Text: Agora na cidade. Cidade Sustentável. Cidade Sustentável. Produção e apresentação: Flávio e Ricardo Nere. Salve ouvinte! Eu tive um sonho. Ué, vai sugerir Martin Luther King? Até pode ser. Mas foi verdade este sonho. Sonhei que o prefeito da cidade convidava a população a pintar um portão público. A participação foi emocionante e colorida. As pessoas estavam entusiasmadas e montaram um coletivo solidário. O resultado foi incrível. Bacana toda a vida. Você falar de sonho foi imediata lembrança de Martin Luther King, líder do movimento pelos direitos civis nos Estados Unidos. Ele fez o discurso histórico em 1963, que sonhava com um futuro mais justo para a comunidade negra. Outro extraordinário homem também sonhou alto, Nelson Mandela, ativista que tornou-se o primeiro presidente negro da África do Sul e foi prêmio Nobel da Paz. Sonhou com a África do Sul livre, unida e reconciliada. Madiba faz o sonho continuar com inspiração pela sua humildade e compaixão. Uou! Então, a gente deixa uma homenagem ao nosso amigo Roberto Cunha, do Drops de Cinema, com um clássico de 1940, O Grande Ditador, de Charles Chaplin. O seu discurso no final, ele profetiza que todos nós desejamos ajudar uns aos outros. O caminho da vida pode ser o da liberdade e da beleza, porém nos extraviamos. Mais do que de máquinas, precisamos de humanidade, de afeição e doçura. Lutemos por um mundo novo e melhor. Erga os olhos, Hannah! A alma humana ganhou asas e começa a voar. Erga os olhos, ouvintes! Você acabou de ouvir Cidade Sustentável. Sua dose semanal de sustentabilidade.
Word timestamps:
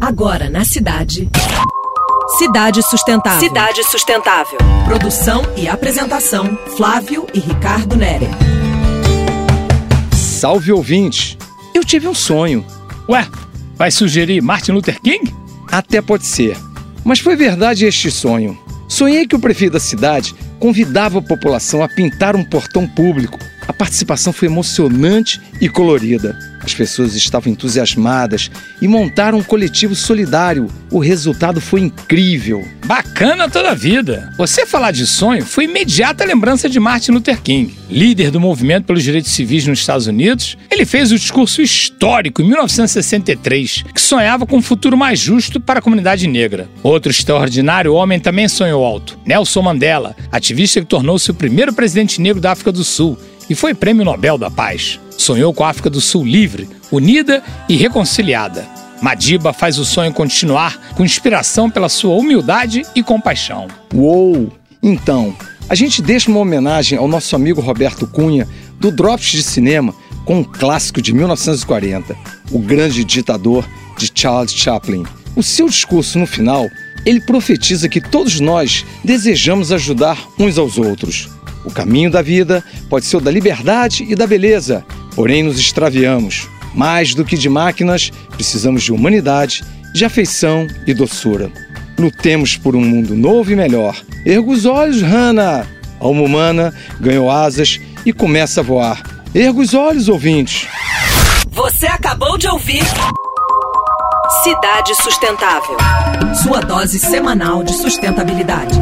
Agora 0.00 0.48
na 0.48 0.64
cidade. 0.64 1.28
Cidade 2.38 2.82
Sustentável. 2.82 3.40
Cidade 3.40 3.82
Sustentável. 3.82 4.58
Produção 4.84 5.42
e 5.56 5.66
apresentação: 5.66 6.56
Flávio 6.76 7.26
e 7.34 7.40
Ricardo 7.40 7.96
Nere. 7.96 8.28
Salve 10.12 10.70
ouvinte! 10.70 11.36
Eu 11.74 11.82
tive 11.82 12.06
um 12.06 12.14
sonho. 12.14 12.64
Ué, 13.08 13.26
vai 13.74 13.90
sugerir 13.90 14.40
Martin 14.40 14.72
Luther 14.72 15.00
King? 15.02 15.34
Até 15.70 16.00
pode 16.00 16.26
ser. 16.26 16.56
Mas 17.04 17.18
foi 17.18 17.34
verdade 17.34 17.84
este 17.84 18.08
sonho. 18.08 18.56
Sonhei 18.86 19.26
que 19.26 19.34
o 19.34 19.40
prefeito 19.40 19.72
da 19.72 19.80
cidade 19.80 20.32
convidava 20.60 21.18
a 21.18 21.22
população 21.22 21.82
a 21.82 21.88
pintar 21.88 22.36
um 22.36 22.44
portão 22.44 22.86
público. 22.86 23.38
A 23.68 23.72
participação 23.74 24.32
foi 24.32 24.48
emocionante 24.48 25.38
e 25.60 25.68
colorida. 25.68 26.34
As 26.64 26.74
pessoas 26.74 27.14
estavam 27.14 27.52
entusiasmadas 27.52 28.50
e 28.80 28.88
montaram 28.88 29.38
um 29.38 29.42
coletivo 29.42 29.94
solidário. 29.94 30.68
O 30.90 30.98
resultado 30.98 31.60
foi 31.60 31.82
incrível. 31.82 32.66
Bacana 32.86 33.48
toda 33.48 33.70
a 33.70 33.74
vida. 33.74 34.32
Você 34.38 34.64
falar 34.64 34.90
de 34.90 35.06
sonho 35.06 35.44
foi 35.44 35.64
imediata 35.64 36.24
lembrança 36.24 36.68
de 36.68 36.80
Martin 36.80 37.12
Luther 37.12 37.40
King, 37.42 37.74
líder 37.90 38.30
do 38.30 38.40
movimento 38.40 38.86
pelos 38.86 39.02
direitos 39.02 39.32
civis 39.32 39.66
nos 39.66 39.80
Estados 39.80 40.06
Unidos. 40.06 40.56
Ele 40.70 40.86
fez 40.86 41.12
o 41.12 41.18
discurso 41.18 41.60
histórico 41.60 42.40
em 42.40 42.46
1963, 42.46 43.84
que 43.94 44.00
sonhava 44.00 44.46
com 44.46 44.56
um 44.56 44.62
futuro 44.62 44.96
mais 44.96 45.18
justo 45.18 45.60
para 45.60 45.78
a 45.78 45.82
comunidade 45.82 46.26
negra. 46.26 46.68
Outro 46.82 47.10
extraordinário 47.10 47.92
homem 47.94 48.18
também 48.18 48.48
sonhou 48.48 48.84
alto, 48.84 49.18
Nelson 49.26 49.60
Mandela, 49.60 50.16
ativista 50.32 50.80
que 50.80 50.86
tornou-se 50.86 51.30
o 51.30 51.34
primeiro 51.34 51.72
presidente 51.74 52.20
negro 52.20 52.40
da 52.40 52.52
África 52.52 52.72
do 52.72 52.82
Sul 52.82 53.18
e 53.48 53.54
foi 53.54 53.74
prêmio 53.74 54.04
Nobel 54.04 54.36
da 54.36 54.50
Paz. 54.50 55.00
Sonhou 55.16 55.52
com 55.52 55.64
a 55.64 55.70
África 55.70 55.90
do 55.90 56.00
Sul 56.00 56.24
livre, 56.24 56.68
unida 56.90 57.42
e 57.68 57.76
reconciliada. 57.76 58.66
Madiba 59.00 59.52
faz 59.52 59.78
o 59.78 59.84
sonho 59.84 60.12
continuar 60.12 60.92
com 60.96 61.04
inspiração 61.04 61.70
pela 61.70 61.88
sua 61.88 62.14
humildade 62.14 62.82
e 62.94 63.02
compaixão. 63.02 63.68
Uou! 63.94 64.52
Então, 64.82 65.34
a 65.68 65.74
gente 65.74 66.02
deixa 66.02 66.30
uma 66.30 66.40
homenagem 66.40 66.98
ao 66.98 67.06
nosso 67.06 67.34
amigo 67.36 67.60
Roberto 67.60 68.06
Cunha, 68.06 68.48
do 68.80 68.90
Drops 68.90 69.30
de 69.30 69.42
Cinema, 69.42 69.94
com 70.24 70.40
um 70.40 70.44
clássico 70.44 71.00
de 71.00 71.12
1940, 71.12 72.16
O 72.50 72.58
Grande 72.58 73.04
Ditador, 73.04 73.68
de 73.96 74.10
Charles 74.14 74.52
Chaplin. 74.52 75.04
O 75.34 75.42
seu 75.42 75.68
discurso 75.68 76.18
no 76.18 76.26
final, 76.26 76.68
ele 77.04 77.20
profetiza 77.20 77.88
que 77.88 78.00
todos 78.00 78.40
nós 78.40 78.84
desejamos 79.04 79.72
ajudar 79.72 80.18
uns 80.38 80.58
aos 80.58 80.78
outros. 80.78 81.28
O 81.64 81.70
caminho 81.70 82.10
da 82.10 82.22
vida 82.22 82.62
pode 82.88 83.06
ser 83.06 83.16
o 83.16 83.20
da 83.20 83.30
liberdade 83.30 84.06
e 84.08 84.14
da 84.14 84.26
beleza, 84.26 84.84
porém 85.14 85.42
nos 85.42 85.58
extraviamos. 85.58 86.48
Mais 86.74 87.14
do 87.14 87.24
que 87.24 87.36
de 87.36 87.48
máquinas, 87.48 88.10
precisamos 88.30 88.82
de 88.82 88.92
humanidade, 88.92 89.64
de 89.92 90.04
afeição 90.04 90.66
e 90.86 90.94
doçura. 90.94 91.50
Lutemos 91.98 92.56
por 92.56 92.76
um 92.76 92.80
mundo 92.80 93.14
novo 93.14 93.50
e 93.50 93.56
melhor. 93.56 93.96
Erga 94.24 94.50
os 94.50 94.64
olhos, 94.64 95.02
Hannah! 95.02 95.66
A 96.00 96.04
alma 96.04 96.22
humana 96.22 96.72
ganhou 97.00 97.30
asas 97.30 97.80
e 98.06 98.12
começa 98.12 98.60
a 98.60 98.64
voar. 98.64 99.02
Erga 99.34 99.60
os 99.60 99.74
olhos, 99.74 100.08
ouvintes! 100.08 100.68
Você 101.50 101.86
acabou 101.86 102.38
de 102.38 102.46
ouvir 102.46 102.84
Cidade 104.44 104.94
Sustentável. 105.02 105.76
Sua 106.42 106.60
dose 106.60 106.98
semanal 106.98 107.64
de 107.64 107.72
sustentabilidade. 107.74 108.78